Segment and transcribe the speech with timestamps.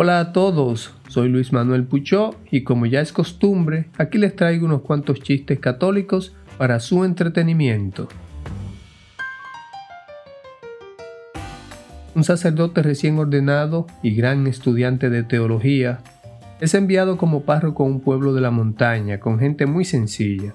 [0.00, 4.64] Hola a todos, soy Luis Manuel Puchó y como ya es costumbre, aquí les traigo
[4.64, 8.06] unos cuantos chistes católicos para su entretenimiento.
[12.14, 15.98] Un sacerdote recién ordenado y gran estudiante de teología
[16.60, 20.54] es enviado como párroco a un pueblo de la montaña con gente muy sencilla.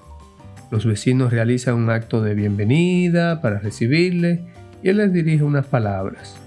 [0.70, 4.46] Los vecinos realizan un acto de bienvenida para recibirle
[4.82, 6.40] y él les dirige unas palabras.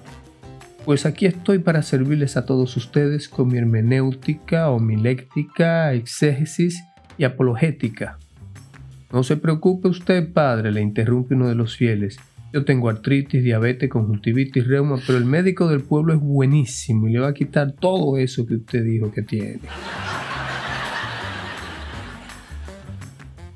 [0.88, 6.82] Pues aquí estoy para servirles a todos ustedes con mi hermenéutica, homiléctica, exégesis
[7.18, 8.18] y apologética.
[9.12, 12.18] No se preocupe usted, padre, le interrumpe uno de los fieles.
[12.54, 17.20] Yo tengo artritis, diabetes, conjuntivitis, reuma, pero el médico del pueblo es buenísimo y le
[17.20, 19.60] va a quitar todo eso que usted dijo que tiene.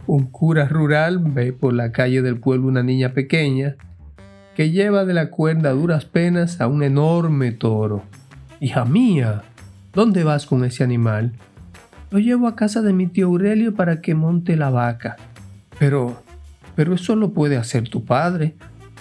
[0.05, 3.77] Un cura rural ve por la calle del pueblo una niña pequeña
[4.61, 8.03] que lleva de la cuerda a duras penas a un enorme toro.
[8.59, 9.41] Hija mía,
[9.91, 11.33] ¿dónde vas con ese animal?
[12.11, 15.17] Lo llevo a casa de mi tío Aurelio para que monte la vaca.
[15.79, 16.21] Pero,
[16.75, 18.53] pero eso lo puede hacer tu padre.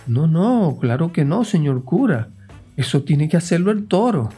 [0.06, 2.30] No, no, claro que no, señor cura.
[2.78, 4.30] Eso tiene que hacerlo el toro.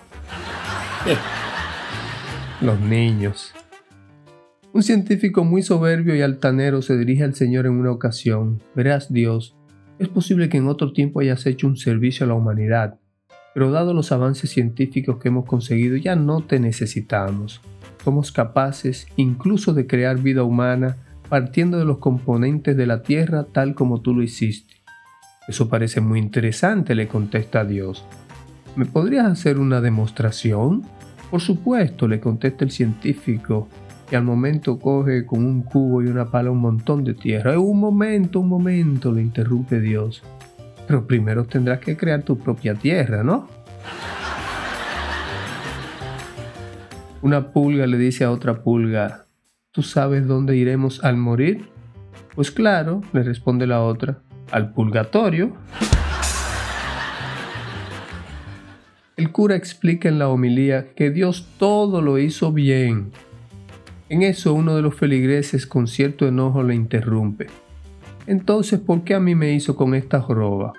[2.61, 3.55] Los niños.
[4.73, 8.61] Un científico muy soberbio y altanero se dirige al Señor en una ocasión.
[8.75, 9.55] Verás, Dios,
[10.03, 12.99] es posible que en otro tiempo hayas hecho un servicio a la humanidad,
[13.55, 17.61] pero dado los avances científicos que hemos conseguido ya no te necesitamos.
[18.03, 20.97] Somos capaces incluso de crear vida humana
[21.29, 24.75] partiendo de los componentes de la Tierra tal como tú lo hiciste.
[25.49, 28.05] Eso parece muy interesante, le contesta Dios.
[28.77, 30.83] ¿Me podrías hacer una demostración?
[31.31, 33.69] Por supuesto, le contesta el científico,
[34.11, 37.59] y al momento coge con un cubo y una pala un montón de tierra.
[37.59, 40.23] Un momento, un momento, le interrumpe Dios.
[40.87, 43.49] Pero primero tendrás que crear tu propia tierra, ¿no?
[47.23, 49.27] Una pulga le dice a otra pulga,
[49.71, 51.69] ¿tú sabes dónde iremos al morir?
[52.35, 54.19] Pues claro, le responde la otra,
[54.51, 55.53] al purgatorio.
[59.17, 63.13] El cura explica en la homilía que Dios todo lo hizo bien
[64.13, 67.47] en eso uno de los feligreses con cierto enojo le interrumpe.
[68.27, 70.75] Entonces, ¿por qué a mí me hizo con esta joroba?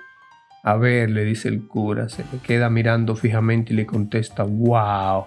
[0.62, 5.24] A ver, le dice el cura, se le queda mirando fijamente y le contesta, wow,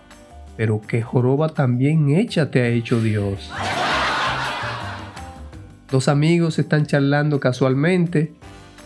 [0.56, 3.52] pero qué joroba tan bien hecha te ha hecho Dios.
[5.92, 8.32] Dos amigos están charlando casualmente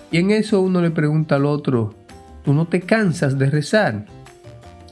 [0.10, 1.94] y en eso uno le pregunta al otro,
[2.44, 4.06] ¿tú no te cansas de rezar?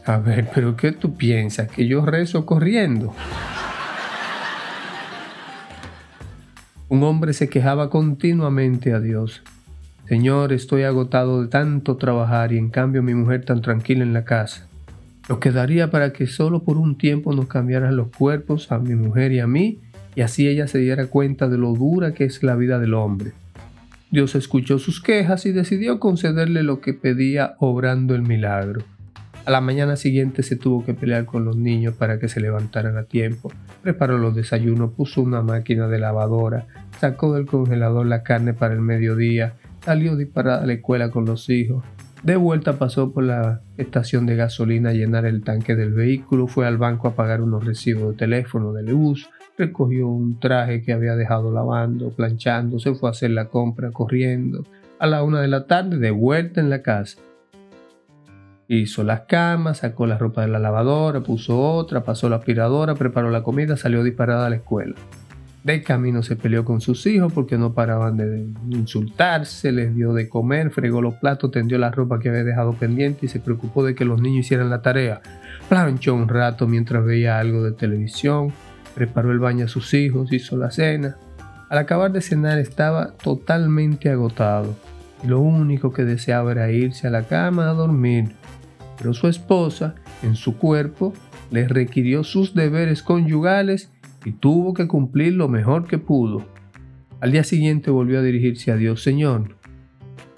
[0.05, 1.67] A ver, pero ¿qué tú piensas?
[1.71, 3.15] ¿Que yo rezo corriendo?
[6.89, 9.43] Un hombre se quejaba continuamente a Dios.
[10.07, 14.25] Señor, estoy agotado de tanto trabajar y en cambio mi mujer tan tranquila en la
[14.25, 14.65] casa.
[15.27, 19.31] Lo quedaría para que solo por un tiempo nos cambiaran los cuerpos a mi mujer
[19.31, 19.77] y a mí
[20.15, 23.33] y así ella se diera cuenta de lo dura que es la vida del hombre.
[24.09, 28.81] Dios escuchó sus quejas y decidió concederle lo que pedía obrando el milagro.
[29.45, 32.97] A la mañana siguiente se tuvo que pelear con los niños para que se levantaran
[32.97, 33.51] a tiempo.
[33.89, 36.67] Preparó los desayunos, puso una máquina de lavadora,
[36.99, 41.49] sacó del congelador la carne para el mediodía, salió disparada a la escuela con los
[41.49, 41.83] hijos.
[42.21, 46.67] De vuelta pasó por la estación de gasolina a llenar el tanque del vehículo, fue
[46.67, 49.27] al banco a pagar unos recibos de teléfono de luz,
[49.57, 54.65] recogió un traje que había dejado lavando, planchando, se fue a hacer la compra corriendo.
[54.99, 57.17] A la una de la tarde, de vuelta en la casa.
[58.71, 63.31] Hizo las camas, sacó la ropa de la lavadora, puso otra, pasó la aspiradora, preparó
[63.31, 64.93] la comida, salió disparada a la escuela.
[65.63, 70.29] De camino se peleó con sus hijos porque no paraban de insultarse, les dio de
[70.29, 73.95] comer, fregó los platos, tendió la ropa que había dejado pendiente y se preocupó de
[73.95, 75.19] que los niños hicieran la tarea.
[75.67, 78.53] Planchó un rato mientras veía algo de televisión,
[78.93, 81.17] preparó el baño a sus hijos, hizo la cena.
[81.71, 84.75] Al acabar de cenar estaba totalmente agotado
[85.23, 88.35] lo único que deseaba era irse a la cama a dormir.
[88.99, 91.13] Pero su esposa, en su cuerpo,
[91.49, 93.91] le requirió sus deberes conyugales
[94.25, 96.45] y tuvo que cumplir lo mejor que pudo.
[97.21, 99.55] Al día siguiente volvió a dirigirse a Dios, Señor,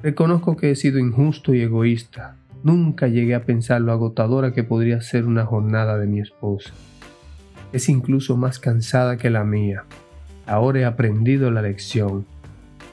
[0.02, 2.38] reconozco que he sido injusto y egoísta.
[2.64, 6.72] Nunca llegué a pensar lo agotadora que podría ser una jornada de mi esposa.
[7.74, 9.86] Es incluso más cansada que la mía.
[10.46, 12.26] Ahora he aprendido la lección.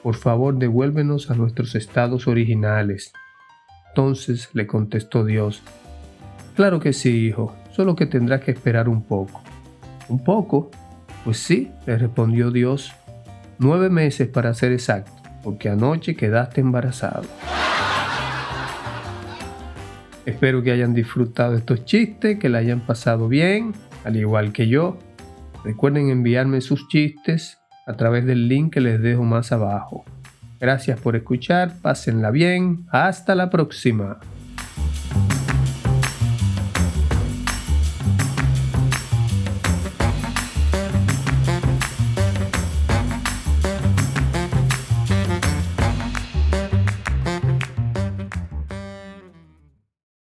[0.01, 3.13] Por favor, devuélvenos a nuestros estados originales.
[3.89, 5.63] Entonces le contestó Dios,
[6.59, 9.41] Claro que sí, hijo, solo que tendrás que esperar un poco.
[10.09, 10.69] ¿Un poco?
[11.23, 12.91] Pues sí, le respondió Dios,
[13.59, 17.23] nueve meses para ser exacto, porque anoche quedaste embarazado.
[20.25, 23.71] Espero que hayan disfrutado estos chistes, que la hayan pasado bien,
[24.03, 24.99] al igual que yo.
[25.63, 27.57] Recuerden enviarme sus chistes
[27.87, 30.03] a través del link que les dejo más abajo.
[30.59, 34.19] Gracias por escuchar, pásenla bien, hasta la próxima.